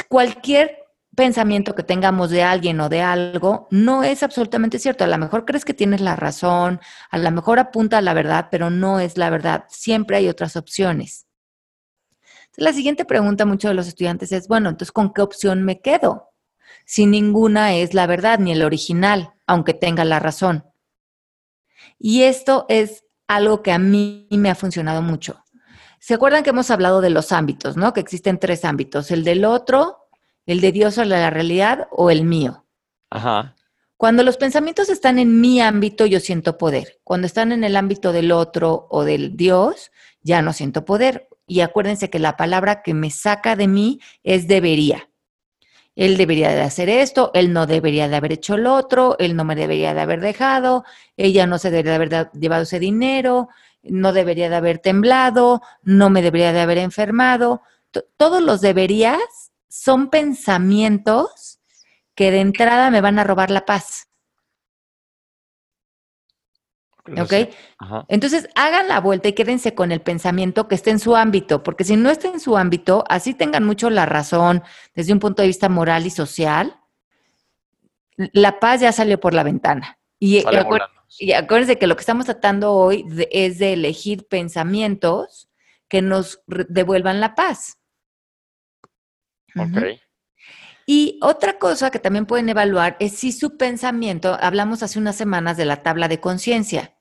[0.09, 0.79] Cualquier
[1.19, 5.03] pensamiento que tengamos de alguien o de algo no es absolutamente cierto.
[5.03, 8.47] A lo mejor crees que tienes la razón, a lo mejor apunta a la verdad,
[8.53, 9.65] pero no es la verdad.
[9.69, 11.27] Siempre hay otras opciones.
[12.57, 16.29] la siguiente pregunta muchos de los estudiantes es, bueno, entonces, ¿con qué opción me quedo?
[16.87, 20.67] Si ninguna es la verdad, ni el original, aunque tenga la razón.
[21.99, 25.43] Y esto es algo que a mí me ha funcionado mucho.
[25.99, 27.93] ¿Se acuerdan que hemos hablado de los ámbitos, no?
[27.93, 30.08] Que existen tres ámbitos, el del otro,
[30.49, 32.65] ¿El de Dios o la realidad o el mío?
[33.11, 33.55] Ajá.
[33.99, 37.01] Cuando los pensamientos están en mi ámbito, yo siento poder.
[37.05, 41.29] Cuando están en el ámbito del otro o del Dios, ya no siento poder.
[41.47, 45.11] Y acuérdense que la palabra que me saca de mí es debería.
[45.97, 49.45] Él debería de hacer esto, él no debería de haber hecho lo otro, él no
[49.45, 50.83] me debería de haber dejado,
[51.19, 53.51] ella no se debería de haber llevado ese dinero,
[53.83, 57.61] no debería de haber temblado, no me debería de haber enfermado.
[58.17, 61.61] todos los deberías son pensamientos
[62.15, 64.09] que de entrada me van a robar la paz.
[67.17, 67.33] ¿Ok?
[68.09, 71.85] Entonces hagan la vuelta y quédense con el pensamiento que esté en su ámbito, porque
[71.85, 74.63] si no está en su ámbito, así tengan mucho la razón
[74.95, 76.79] desde un punto de vista moral y social,
[78.17, 79.99] la paz ya salió por la ventana.
[80.19, 80.45] Y,
[81.19, 85.49] y acuérdense que lo que estamos tratando hoy es de elegir pensamientos
[85.89, 87.79] que nos devuelvan la paz.
[90.87, 95.57] Y otra cosa que también pueden evaluar es si su pensamiento, hablamos hace unas semanas
[95.57, 96.95] de la tabla de conciencia,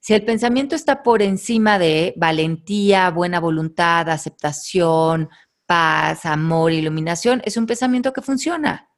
[0.00, 5.28] si el pensamiento está por encima de valentía, buena voluntad, aceptación,
[5.66, 8.88] paz, amor, iluminación, es un pensamiento que funciona.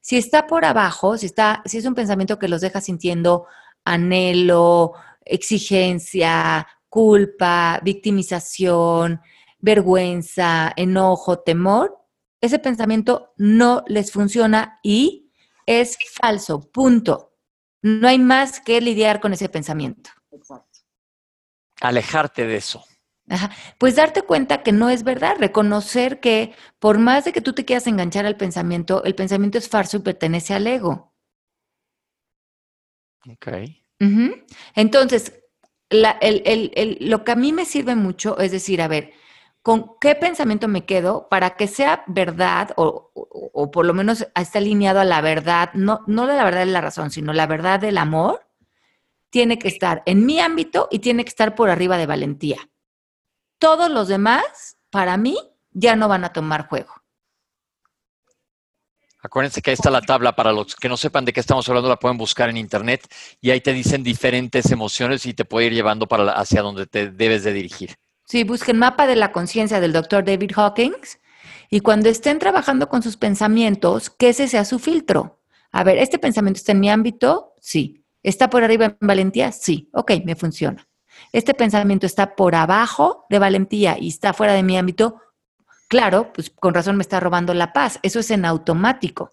[0.00, 3.46] Si está por abajo, si, está, si es un pensamiento que los deja sintiendo
[3.84, 4.92] anhelo,
[5.24, 9.20] exigencia, culpa, victimización,
[9.58, 11.98] vergüenza, enojo, temor,
[12.44, 15.32] ese pensamiento no les funciona y
[15.66, 17.36] es falso, punto.
[17.82, 20.10] No hay más que lidiar con ese pensamiento.
[20.30, 20.80] Exacto.
[21.80, 22.84] Alejarte de eso.
[23.78, 27.64] Pues darte cuenta que no es verdad, reconocer que por más de que tú te
[27.64, 31.14] quieras enganchar al pensamiento, el pensamiento es falso y pertenece al ego.
[33.30, 33.48] Ok.
[34.74, 35.32] Entonces,
[35.90, 39.12] lo que a mí me sirve mucho es decir, a ver,
[39.64, 43.10] con qué pensamiento me quedo para que sea verdad o,
[43.72, 47.10] por lo menos esté alineado a la verdad, no, no la verdad de la razón,
[47.10, 48.46] sino la verdad del amor,
[49.30, 52.58] tiene que estar en mi ámbito y tiene que estar por arriba de valentía.
[53.58, 55.38] Todos los demás, para mí,
[55.70, 56.92] ya no van a tomar juego.
[59.22, 61.88] Acuérdense que ahí está la tabla para los que no sepan de qué estamos hablando,
[61.88, 63.08] la pueden buscar en internet
[63.40, 67.10] y ahí te dicen diferentes emociones y te puede ir llevando para hacia donde te
[67.10, 67.96] debes de dirigir.
[68.24, 71.18] Sí, busquen mapa de la conciencia del doctor David Hawkins
[71.70, 75.40] y cuando estén trabajando con sus pensamientos, que ese sea su filtro.
[75.72, 77.54] A ver, ¿este pensamiento está en mi ámbito?
[77.60, 78.04] Sí.
[78.22, 79.52] ¿Está por arriba en valentía?
[79.52, 79.90] Sí.
[79.92, 80.88] Ok, me funciona.
[81.32, 85.20] ¿Este pensamiento está por abajo de valentía y está fuera de mi ámbito?
[85.88, 87.98] Claro, pues con razón me está robando la paz.
[88.02, 89.30] Eso es en automático.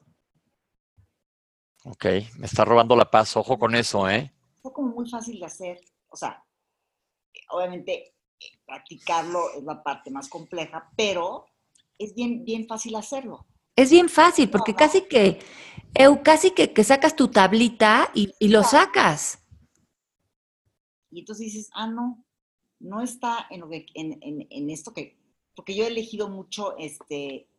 [1.86, 2.06] Ok,
[2.38, 3.38] me está robando la paz.
[3.38, 4.34] Ojo con eso, ¿eh?
[4.62, 5.80] Fue como muy fácil de hacer.
[6.10, 6.44] O sea,
[7.50, 8.14] obviamente
[8.66, 11.46] practicarlo es la parte más compleja, pero
[11.98, 13.46] es bien, bien fácil hacerlo.
[13.76, 15.40] Es bien fácil, porque casi que,
[16.24, 19.44] casi que, que, sacas tu tablita y, y, lo sacas.
[21.10, 22.26] Y entonces dices, ah, no,
[22.80, 25.18] no está en, lo que, en, en, en esto que,
[25.56, 27.50] porque yo he elegido mucho este,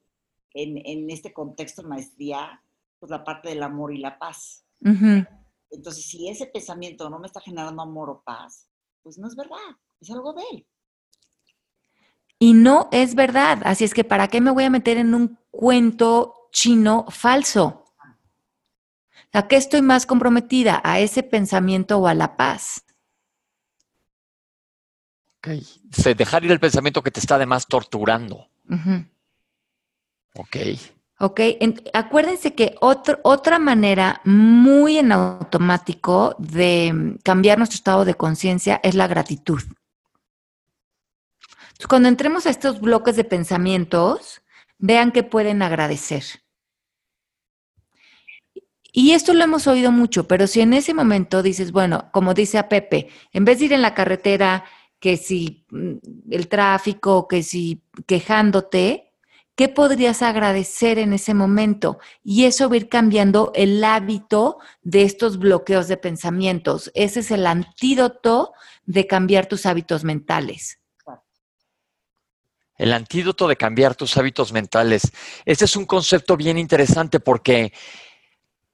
[0.54, 2.62] en, este contexto de maestría,
[2.98, 4.64] pues la parte del amor y la paz.
[5.70, 8.68] Entonces, si ese pensamiento no me está generando amor o paz,
[9.02, 9.56] pues no es verdad,
[10.00, 10.66] es algo de él.
[12.42, 13.62] Y no es verdad.
[13.64, 17.84] Así es que, ¿para qué me voy a meter en un cuento chino falso?
[19.32, 20.80] ¿A qué estoy más comprometida?
[20.82, 22.82] ¿A ese pensamiento o a la paz?
[25.38, 25.50] Ok.
[25.92, 28.48] Se- dejar ir el pensamiento que te está además torturando.
[28.68, 29.04] Ujú.
[30.34, 30.56] Ok.
[31.20, 38.04] Ok, en- acuérdense que otro- otra manera muy en automático de mm, cambiar nuestro estado
[38.04, 39.62] de conciencia es la gratitud.
[41.88, 44.42] Cuando entremos a estos bloques de pensamientos,
[44.78, 46.24] vean que pueden agradecer.
[48.92, 52.58] Y esto lo hemos oído mucho, pero si en ese momento dices, bueno, como dice
[52.58, 54.64] a Pepe, en vez de ir en la carretera,
[55.00, 55.94] que si mm,
[56.30, 59.14] el tráfico, que si quejándote,
[59.56, 61.98] ¿qué podrías agradecer en ese momento?
[62.22, 66.90] Y eso va a ir cambiando el hábito de estos bloqueos de pensamientos.
[66.94, 68.52] Ese es el antídoto
[68.84, 70.81] de cambiar tus hábitos mentales.
[72.82, 75.12] El antídoto de cambiar tus hábitos mentales.
[75.44, 77.72] Este es un concepto bien interesante porque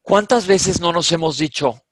[0.01, 1.83] ¿cuántas veces no nos hemos dicho,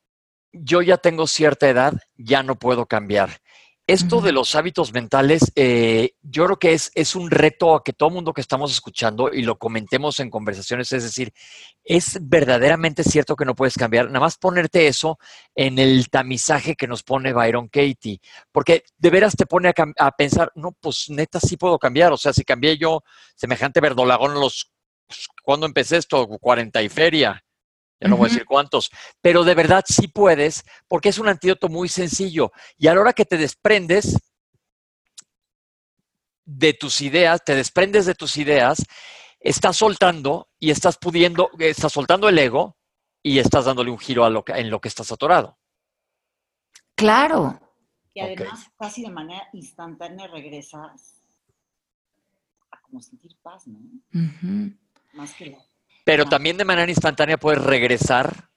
[0.51, 3.43] yo ya tengo cierta edad, ya no puedo cambiar?
[3.89, 7.93] Esto de los hábitos mentales, eh, yo creo que es, es un reto a que
[7.93, 11.33] todo mundo que estamos escuchando y lo comentemos en conversaciones, es decir,
[11.85, 15.19] es verdaderamente cierto que no puedes cambiar, nada más ponerte eso
[15.55, 18.21] en el tamizaje que nos pone Byron Katie,
[18.51, 22.17] porque de veras te pone a, a pensar, no, pues neta sí puedo cambiar, o
[22.17, 23.05] sea, si cambié yo
[23.37, 24.73] semejante verdolagón los,
[25.07, 26.27] pues, ¿cuándo empecé esto?
[26.27, 27.45] 40 y feria,
[28.01, 31.69] ya no voy a decir cuántos, pero de verdad sí puedes, porque es un antídoto
[31.69, 32.53] muy sencillo.
[32.77, 34.17] Y a la hora que te desprendes
[36.45, 38.85] de tus ideas, te desprendes de tus ideas,
[39.41, 42.77] estás soltando y estás pudiendo, estás soltando el ego
[43.23, 45.59] y estás dándole un giro a lo que, en lo que estás atorado.
[46.95, 47.61] Claro,
[48.15, 51.21] Y además, casi de manera instantánea regresas
[52.71, 53.81] a como sentir paz, ¿no?
[55.13, 55.66] Más que la...
[56.07, 56.29] Pero Ah.
[56.31, 58.49] también de manera instantánea puedes regresar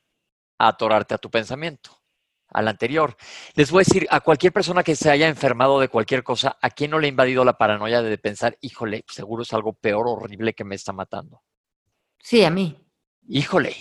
[0.59, 1.99] a atorarte a tu pensamiento,
[2.49, 3.17] al anterior.
[3.55, 6.69] Les voy a decir, a cualquier persona que se haya enfermado de cualquier cosa, ¿a
[6.69, 10.53] quién no le ha invadido la paranoia de pensar, híjole, seguro es algo peor, horrible
[10.53, 11.41] que me está matando?
[12.21, 12.77] sí, a mí.
[13.27, 13.75] Híjole.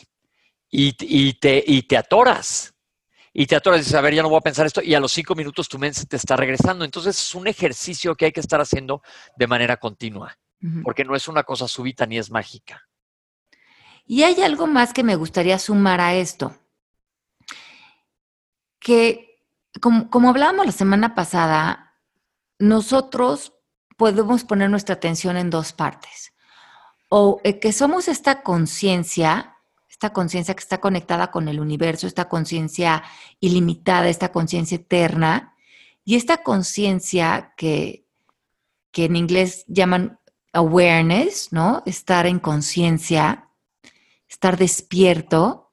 [0.70, 2.72] Y, y te, y te atoras.
[3.35, 4.81] Y te atoras y dices, a ver, ya no voy a pensar esto.
[4.83, 6.85] Y a los cinco minutos tu mente te está regresando.
[6.87, 9.02] Entonces es un ejercicio que hay que estar haciendo
[9.37, 10.38] de manera continua,
[10.83, 12.88] porque no es una cosa súbita ni es mágica.
[14.09, 16.57] Y hay algo más que me gustaría sumar a esto.
[18.81, 19.44] Que,
[19.83, 21.94] como, como hablábamos la semana pasada,
[22.59, 23.53] nosotros
[23.99, 26.33] podemos poner nuestra atención en dos partes.
[27.11, 29.57] O eh, que somos esta conciencia,
[29.90, 33.03] esta conciencia que está conectada con el universo, esta conciencia
[33.40, 35.55] ilimitada, esta conciencia eterna,
[36.03, 38.07] y esta conciencia que,
[38.90, 40.18] que en inglés llaman
[40.55, 41.83] awareness, ¿no?
[41.85, 43.47] Estar en conciencia,
[44.29, 45.73] estar despierto.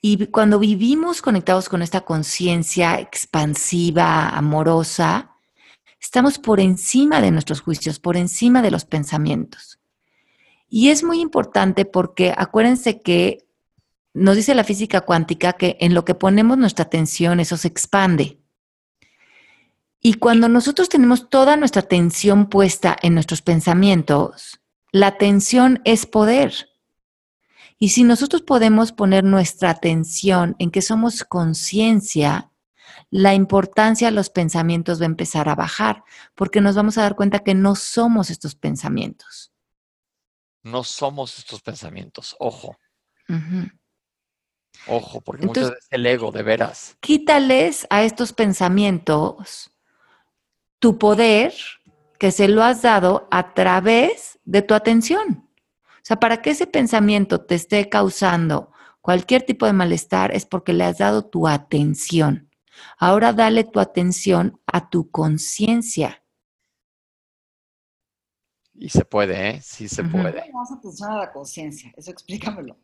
[0.00, 5.36] Y cuando vivimos conectados con esta conciencia expansiva, amorosa,
[6.00, 9.78] estamos por encima de nuestros juicios, por encima de los pensamientos.
[10.68, 13.46] Y es muy importante porque acuérdense que
[14.14, 18.38] nos dice la física cuántica que en lo que ponemos nuestra atención, eso se expande.
[20.00, 24.60] Y cuando nosotros tenemos toda nuestra atención puesta en nuestros pensamientos,
[24.92, 26.69] la atención es poder.
[27.82, 32.52] Y si nosotros podemos poner nuestra atención en que somos conciencia,
[33.08, 37.16] la importancia de los pensamientos va a empezar a bajar, porque nos vamos a dar
[37.16, 39.50] cuenta que no somos estos pensamientos.
[40.62, 42.36] No somos estos pensamientos.
[42.38, 42.76] Ojo,
[44.86, 46.98] ojo, porque Entonces- muchas veces el ego, de veras.
[47.00, 49.70] Quítales a estos pensamientos
[50.78, 51.54] tu poder
[52.18, 55.49] que se lo has dado a través de tu atención.
[56.00, 60.72] O sea, para que ese pensamiento te esté causando cualquier tipo de malestar es porque
[60.72, 62.50] le has dado tu atención.
[62.98, 66.24] Ahora dale tu atención a tu conciencia.
[68.74, 69.60] Y se puede, ¿eh?
[69.62, 70.12] Sí se Ujú.
[70.12, 70.40] puede.
[70.50, 71.92] ¿Cómo das atención a la conciencia?
[71.96, 72.78] Eso explícamelo.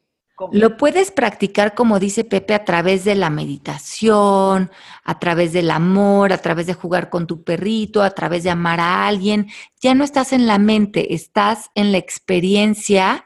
[0.53, 4.71] Lo puedes practicar, como dice Pepe, a través de la meditación,
[5.03, 8.79] a través del amor, a través de jugar con tu perrito, a través de amar
[8.79, 9.49] a alguien.
[9.81, 13.25] Ya no estás en la mente, estás en la experiencia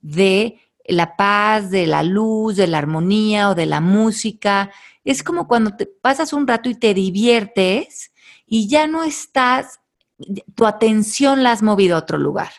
[0.00, 4.70] de la paz, de la luz, de la armonía o de la música.
[5.04, 8.12] Es como cuando te pasas un rato y te diviertes
[8.46, 9.80] y ya no estás,
[10.56, 12.50] tu atención la has movido a otro lugar.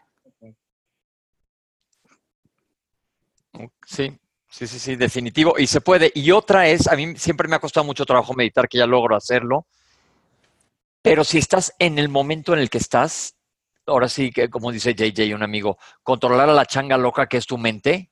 [3.89, 4.15] Sí,
[4.47, 5.55] sí, sí, sí, definitivo.
[5.57, 6.11] Y se puede.
[6.13, 9.15] Y otra es, a mí siempre me ha costado mucho trabajo meditar, que ya logro
[9.15, 9.65] hacerlo.
[11.01, 13.35] Pero si estás en el momento en el que estás,
[13.87, 17.47] ahora sí que, como dice JJ, un amigo, controlar a la changa loca que es
[17.47, 18.11] tu mente,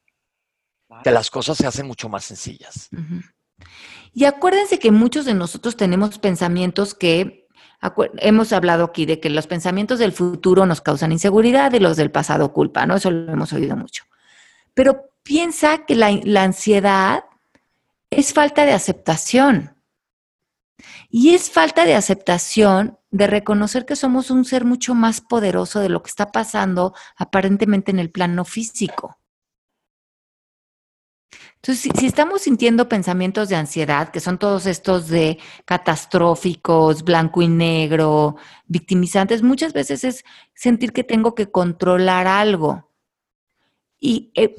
[0.87, 1.03] Claro.
[1.03, 2.89] que las cosas se hacen mucho más sencillas.
[4.13, 7.45] Y acuérdense que muchos de nosotros tenemos pensamientos que
[8.19, 12.09] hemos hablado aquí de que los pensamientos del futuro nos causan inseguridad y los del
[12.09, 12.95] pasado culpa, ¿no?
[12.95, 14.05] Eso lo hemos oído mucho.
[14.73, 17.25] Pero piensa que la, la ansiedad
[18.09, 19.75] es falta de aceptación.
[21.09, 25.89] Y es falta de aceptación de reconocer que somos un ser mucho más poderoso de
[25.89, 29.17] lo que está pasando aparentemente en el plano físico.
[31.55, 37.47] Entonces, si, estamos sintiendo pensamientos de ansiedad, que son todos estos de catastróficos, blanco y
[37.47, 38.37] negro,
[38.67, 42.91] victimizantes, muchas veces es sentir que tengo que controlar algo.
[43.99, 44.55] Y eh,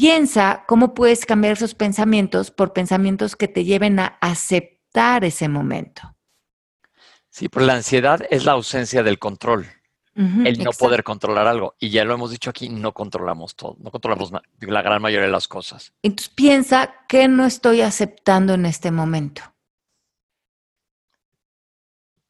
[0.00, 6.16] piensa cómo puedes cambiar esos pensamientos por pensamientos que te lleven a aceptar ese momento.
[7.28, 9.66] Sí, pero la ansiedad es la ausencia del control
[10.14, 11.74] el no poder controlar algo.
[11.78, 15.32] Y ya lo hemos dicho aquí, no controlamos todo, no controlamos la gran mayoría de
[15.32, 15.94] las cosas.
[16.02, 19.42] Entonces piensa que no estoy aceptando en este momento.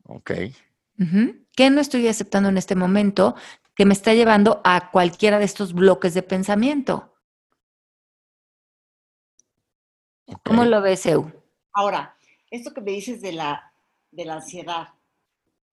[0.07, 0.31] Ok.
[1.57, 3.35] ¿Qué no estoy aceptando en este momento
[3.75, 7.10] que me está llevando a cualquiera de estos bloques de pensamiento?
[10.45, 11.33] ¿Cómo lo ves, Eu?
[11.73, 12.16] Ahora,
[12.51, 13.73] esto que me dices de la,
[14.11, 14.88] de la ansiedad,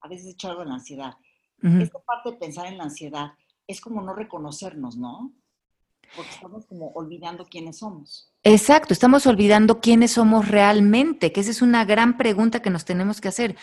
[0.02, 1.14] a veces he hecho algo en la ansiedad.
[1.62, 3.32] Esta parte de pensar en la ansiedad
[3.66, 5.34] es como no reconocernos, ¿no?
[6.16, 8.32] Porque estamos como olvidando quiénes somos.
[8.44, 13.20] Exacto, estamos olvidando quiénes somos realmente, que esa es una gran pregunta que nos tenemos
[13.20, 13.58] que hacer.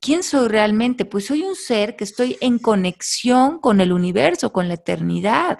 [0.00, 1.04] ¿Quién soy realmente?
[1.04, 5.58] Pues soy un ser que estoy en conexión con el universo, con la eternidad.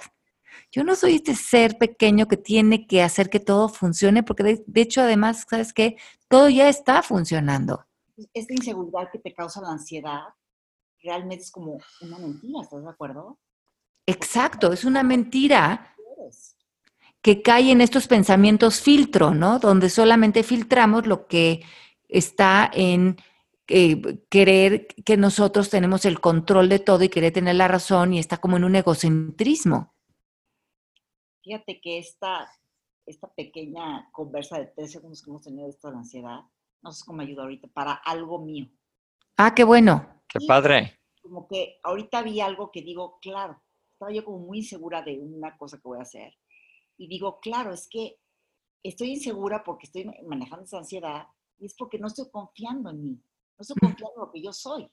[0.73, 4.65] Yo no soy este ser pequeño que tiene que hacer que todo funcione, porque de,
[4.67, 5.97] de hecho, además, ¿sabes qué?
[6.29, 7.87] Todo ya está funcionando.
[8.33, 10.23] Esta inseguridad que te causa la ansiedad
[11.03, 13.39] realmente es como una mentira, ¿estás de acuerdo?
[14.07, 15.95] Exacto, es una mentira
[17.21, 19.59] que cae en estos pensamientos filtro, ¿no?
[19.59, 21.63] Donde solamente filtramos lo que
[22.09, 23.17] está en
[23.69, 28.19] eh, querer que nosotros tenemos el control de todo y querer tener la razón y
[28.19, 29.92] está como en un egocentrismo.
[31.43, 32.49] Fíjate que esta,
[33.07, 36.41] esta pequeña conversa de tres segundos que hemos tenido de esto de la ansiedad,
[36.83, 38.69] no sé cómo ayuda ahorita, para algo mío.
[39.37, 40.23] Ah, qué bueno.
[40.29, 40.99] Qué padre.
[41.21, 43.61] Como que ahorita vi algo que digo, claro,
[43.93, 46.33] estaba yo como muy insegura de una cosa que voy a hacer.
[46.97, 48.19] Y digo, claro, es que
[48.83, 51.27] estoy insegura porque estoy manejando esa ansiedad
[51.59, 54.53] y es porque no estoy confiando en mí, no estoy confiando en lo que yo
[54.53, 54.91] soy.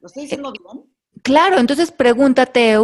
[0.00, 0.94] ¿Lo estoy diciendo bien?
[1.22, 2.78] Claro, entonces pregúntate,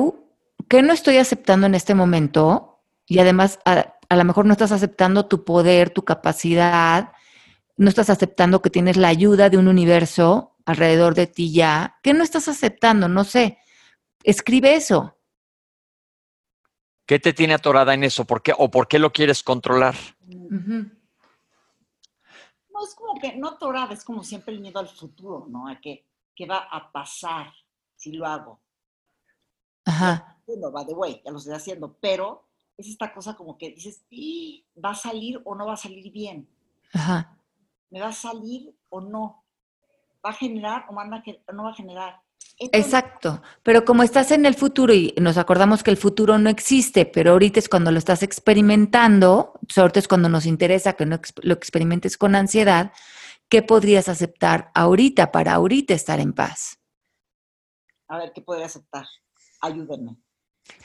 [0.70, 2.80] ¿qué no estoy aceptando en este momento?
[3.04, 7.12] Y además, a, a lo mejor no estás aceptando tu poder, tu capacidad,
[7.76, 12.14] no estás aceptando que tienes la ayuda de un universo alrededor de ti ya, que
[12.14, 13.58] no estás aceptando, no sé.
[14.22, 15.18] Escribe eso.
[17.04, 18.24] ¿Qué te tiene atorada en eso?
[18.24, 19.96] ¿Por qué, ¿O por qué lo quieres controlar?
[20.28, 20.86] No,
[22.84, 25.66] es como que no atorada, es como siempre el miedo al futuro, ¿no?
[25.66, 26.06] A que,
[26.36, 27.52] qué va a pasar
[27.96, 28.60] si lo hago.
[29.84, 30.38] Ajá.
[30.46, 34.04] Bueno, va de way, ya lo estoy haciendo, pero es esta cosa como que dices,
[34.82, 36.48] ¿va a salir o no va a salir bien?
[36.92, 37.36] Ajá.
[37.90, 39.44] ¿Me va a salir o no?
[40.24, 42.20] ¿Va a generar o no va a generar?
[42.72, 47.06] Exacto, pero como estás en el futuro y nos acordamos que el futuro no existe,
[47.06, 51.54] pero ahorita es cuando lo estás experimentando, ahorita es cuando nos interesa que no lo
[51.54, 52.92] experimentes con ansiedad,
[53.48, 56.78] ¿qué podrías aceptar ahorita para ahorita estar en paz?
[58.08, 59.06] A ver, ¿qué podría aceptar?
[59.60, 60.16] Ayúdenme.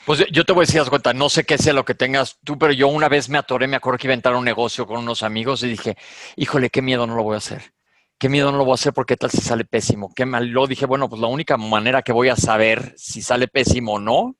[0.04, 2.58] Pues yo te voy a decir, cuenta, no sé qué sea lo que tengas tú,
[2.58, 4.86] pero yo una vez me atoré, me acuerdo que iba a entrar a un negocio
[4.86, 5.96] con unos amigos y dije,
[6.36, 7.76] híjole, qué miedo, no lo voy a hacer
[8.18, 10.12] qué miedo no lo voy a hacer porque tal si sale pésimo.
[10.14, 10.46] Qué mal.
[10.46, 13.98] Lo dije, bueno, pues la única manera que voy a saber si sale pésimo o
[13.98, 14.36] no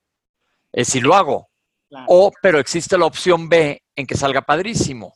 [0.73, 1.51] es si lo hago.
[2.09, 5.15] O, pero existe la opción B en que salga padrísimo.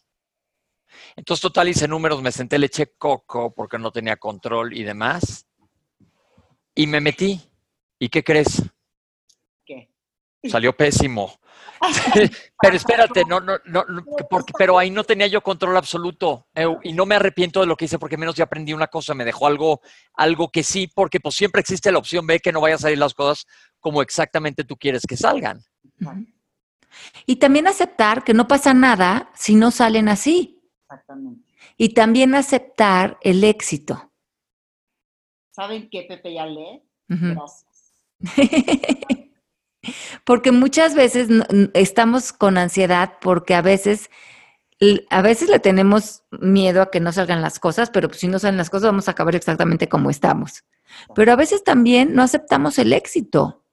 [1.16, 5.46] Entonces, total, hice números, me senté, le eché coco porque no tenía control y demás.
[6.74, 7.40] Y me metí.
[7.98, 8.62] ¿Y qué crees?
[10.48, 11.38] Salió pésimo.
[12.60, 13.84] pero espérate, no, no, no,
[14.28, 16.46] porque, pero ahí no tenía yo control absoluto
[16.82, 19.24] y no me arrepiento de lo que hice porque menos ya aprendí una cosa, me
[19.24, 19.80] dejó algo,
[20.14, 22.98] algo que sí, porque pues siempre existe la opción B que no vaya a salir
[22.98, 23.46] las cosas
[23.78, 25.62] como exactamente tú quieres que salgan.
[27.26, 30.60] Y también aceptar que no pasa nada si no salen así.
[30.82, 31.48] Exactamente.
[31.76, 34.12] Y también aceptar el éxito.
[35.50, 36.82] ¿Saben qué, Pepe ya lee?
[37.08, 37.66] Gracias.
[40.24, 41.28] Porque muchas veces
[41.74, 44.10] estamos con ansiedad porque a veces,
[45.08, 48.58] a veces le tenemos miedo a que no salgan las cosas, pero si no salen
[48.58, 50.64] las cosas vamos a acabar exactamente como estamos.
[51.14, 53.64] Pero a veces también no aceptamos el éxito.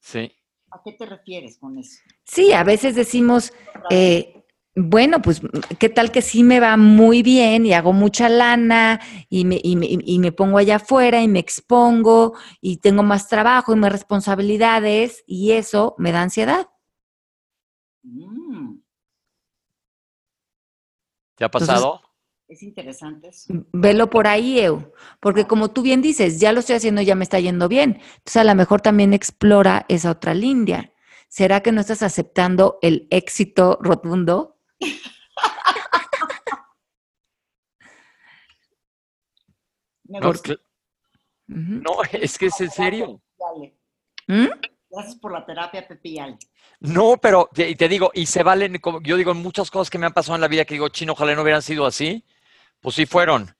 [0.00, 0.32] Sí.
[0.70, 1.98] ¿A qué te refieres con eso?
[2.24, 3.52] Sí, a veces decimos,
[3.90, 4.37] eh,
[4.80, 5.42] bueno, pues,
[5.78, 9.76] ¿qué tal que sí me va muy bien y hago mucha lana y me, y
[9.76, 13.90] me, y me pongo allá afuera y me expongo y tengo más trabajo y más
[13.90, 16.68] responsabilidades y eso me da ansiedad?
[18.04, 18.78] Mm,
[21.34, 22.00] ¿Te ha pasado?
[22.46, 23.52] es interesante eso.
[23.72, 27.24] Velo por ahí, Eu, porque como tú bien dices, ya lo estoy haciendo, ya me
[27.24, 28.00] está yendo bien.
[28.16, 30.92] Entonces, a lo mejor también explora esa otra línea.
[31.28, 34.57] ¿Será que no estás aceptando el éxito rotundo?
[40.04, 40.54] Me No, gusta.
[42.12, 43.20] es que es en serio.
[44.26, 44.46] ¿Mm?
[44.90, 46.38] Gracias por la terapia, Pepe y Ale.
[46.80, 49.98] No, pero te, y te digo, y se valen, como yo digo, muchas cosas que
[49.98, 52.24] me han pasado en la vida que digo, chino, ojalá no hubieran sido así.
[52.80, 53.54] Pues sí fueron.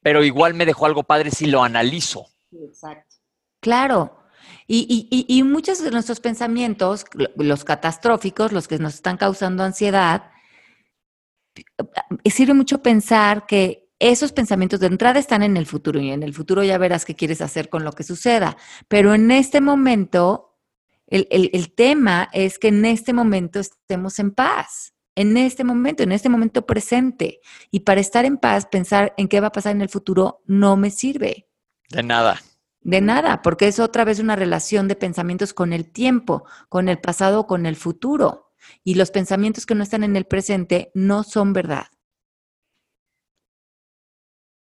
[0.00, 2.26] Pero igual me dejó algo padre si lo analizo.
[2.50, 3.16] Sí, exacto.
[3.60, 4.22] Claro.
[4.66, 9.16] Y, y- y- y muchos de nuestros pensamientos, lo- los catastróficos, los que nos están
[9.16, 10.30] causando ansiedad,
[12.24, 16.34] sirve mucho pensar que esos pensamientos de entrada están en el futuro y en el
[16.34, 18.56] futuro ya verás qué quieres hacer con lo que suceda.
[18.88, 20.54] Pero en este momento,
[21.06, 24.92] el, el- el tema es que en este momento estemos en paz.
[25.14, 27.40] En este momento, en este momento presente.
[27.70, 30.76] Y para estar en paz, pensar en qué va a pasar en el futuro no
[30.76, 31.48] me sirve.
[31.88, 32.42] De nada.
[32.82, 36.98] De nada, porque es otra vez una relación de pensamientos con el tiempo, con el
[36.98, 38.45] pasado, con el futuro.
[38.84, 41.86] Y los pensamientos que no están en el presente no son verdad.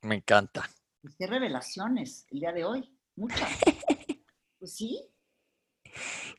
[0.01, 0.69] Me encanta.
[1.01, 2.97] Pues qué revelaciones el día de hoy.
[3.15, 3.49] Muchas.
[4.59, 5.01] Pues sí.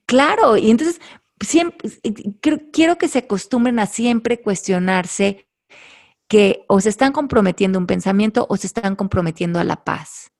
[0.06, 1.00] Claro, y entonces
[1.40, 1.90] siempre,
[2.40, 5.48] quiero, quiero que se acostumbren a siempre cuestionarse
[6.28, 10.32] que o se están comprometiendo un pensamiento o se están comprometiendo a la paz.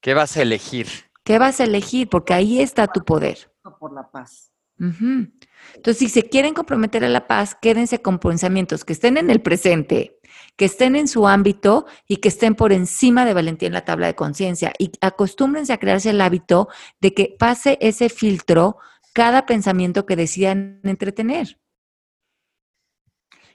[0.00, 0.86] ¿Qué vas a elegir?
[1.24, 2.08] ¿Qué vas a elegir?
[2.08, 3.52] Porque ahí está tu poder.
[3.78, 4.49] Por la paz.
[4.80, 9.42] Entonces, si se quieren comprometer a la paz, quédense con pensamientos que estén en el
[9.42, 10.18] presente,
[10.56, 14.06] que estén en su ámbito y que estén por encima de valentía en la tabla
[14.06, 14.72] de conciencia.
[14.78, 16.68] Y acostúmbrense a crearse el hábito
[17.00, 18.78] de que pase ese filtro
[19.12, 21.58] cada pensamiento que decidan entretener.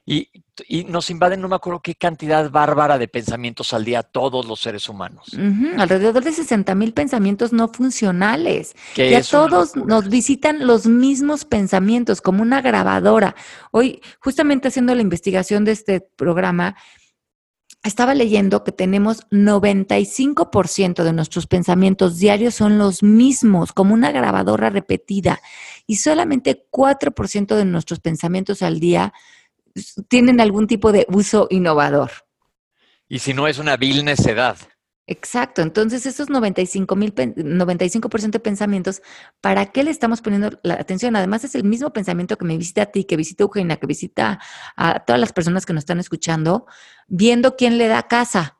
[0.05, 4.45] Y, y nos invaden, no me acuerdo qué cantidad bárbara de pensamientos al día todos
[4.45, 5.35] los seres humanos.
[5.77, 8.75] Alrededor de 60 mil pensamientos no funcionales.
[8.93, 13.35] Que una todos nos visitan los mismos pensamientos, como una grabadora.
[13.71, 16.75] Hoy, justamente haciendo la investigación de este programa,
[17.83, 24.69] estaba leyendo que tenemos 95% de nuestros pensamientos diarios son los mismos, como una grabadora
[24.69, 25.39] repetida,
[25.85, 29.13] y solamente 4% de nuestros pensamientos al día
[30.07, 32.11] tienen algún tipo de uso innovador.
[33.07, 34.57] Y si no es una vil necedad.
[35.07, 39.03] Exacto, entonces esos 95 mil 95% de pensamientos,
[39.39, 41.15] ¿para qué le estamos poniendo la atención?
[41.15, 43.85] Además es el mismo pensamiento que me visita a ti, que visita a Eugenia, que
[43.85, 44.39] visita
[44.75, 46.65] a todas las personas que nos están escuchando,
[47.07, 48.57] viendo quién le da casa.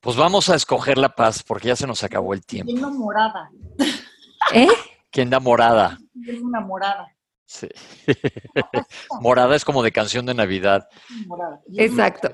[0.00, 2.70] Pues vamos a escoger la paz porque ya se nos acabó el tiempo.
[2.70, 3.50] Tengo morada.
[4.52, 4.68] ¿Eh?
[5.10, 5.98] ¿Quién da morada?
[6.26, 7.16] Tengo una morada.
[7.52, 7.68] Sí.
[9.20, 10.88] morada es como de canción de Navidad
[11.66, 12.30] es Exacto.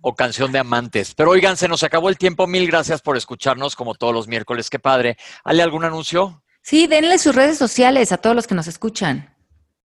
[0.00, 1.14] o canción de amantes.
[1.14, 2.48] Pero oigan, se nos acabó el tiempo.
[2.48, 4.68] Mil gracias por escucharnos como todos los miércoles.
[4.68, 5.16] Qué padre.
[5.44, 6.42] ¿Ale algún anuncio?
[6.60, 9.32] Sí, denle sus redes sociales a todos los que nos escuchan.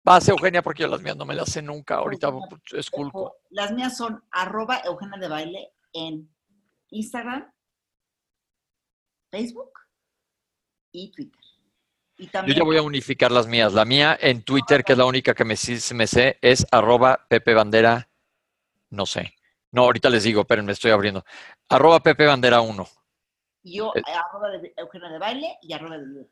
[0.05, 1.97] Pase, Eugenia, porque yo las mías no me las sé nunca.
[1.97, 2.33] Ahorita
[2.73, 3.35] es culpo.
[3.51, 6.33] Las mías son arroba Eugenia de Baile en
[6.91, 7.53] Instagram,
[9.33, 9.73] Facebook
[10.93, 11.50] y Twitter.
[12.21, 13.73] Y Yo ya voy a unificar las mías.
[13.73, 18.11] La mía en Twitter, que es la única que me, sé, es arroba Pepe Bandera,
[18.91, 19.35] no sé.
[19.73, 21.25] No, ahorita les digo, pero me estoy abriendo.
[21.71, 22.87] Arroba Pepe Bandera 1.
[23.63, 24.03] yo Eh.
[24.13, 26.27] arroba de Eugenia de Baile y arroba de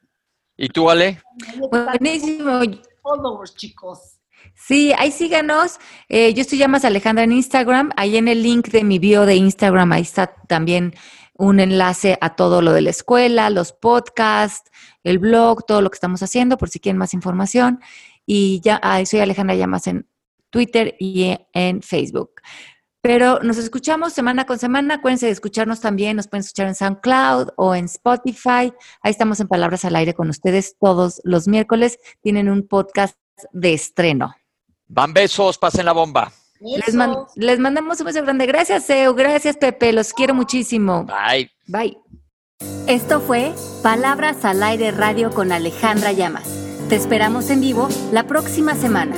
[0.59, 1.22] ¿Y tú, Ale?
[1.70, 2.61] Buenísimo.
[3.01, 4.18] followers, chicos.
[4.55, 5.78] Sí, ahí síganos.
[6.11, 7.93] Eh, yo estoy ya más Alejandra en Instagram.
[7.97, 10.95] Ahí en el link de mi bio de Instagram, ahí está también
[11.39, 14.70] un enlace a todo lo de la escuela, los podcasts,
[15.05, 17.80] el blog, todo lo que estamos haciendo, por si quieren más información.
[18.26, 20.07] Y ya, ahí soy Alejandra Llamas en
[20.51, 22.32] Twitter y en Facebook.
[23.01, 24.95] Pero nos escuchamos semana con semana.
[24.95, 26.16] Acuérdense de escucharnos también.
[26.16, 28.72] Nos pueden escuchar en SoundCloud o en Spotify.
[29.01, 31.99] Ahí estamos en Palabras al Aire con ustedes todos los miércoles.
[32.20, 33.16] Tienen un podcast
[33.53, 34.34] de estreno.
[34.89, 36.32] Van besos, pasen la bomba.
[36.61, 37.33] Les, man- Besos.
[37.37, 38.47] les mandamos un beso grande.
[38.47, 39.15] Gracias, Eu.
[39.15, 39.93] Gracias, Pepe.
[39.93, 41.05] Los quiero muchísimo.
[41.05, 41.51] Bye.
[41.67, 41.99] Bye.
[42.87, 43.53] Esto fue
[43.83, 46.49] Palabras al Aire Radio con Alejandra Llamas.
[46.89, 49.15] Te esperamos en vivo la próxima semana.